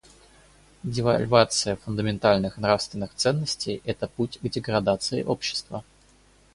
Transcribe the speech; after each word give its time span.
Девальвация 0.81 1.75
фундаментальных 1.75 2.57
нравственных 2.57 3.13
ценностей— 3.13 3.83
это 3.85 4.07
путь 4.07 4.39
к 4.41 4.49
деградации 4.49 5.21
общества. 5.21 5.83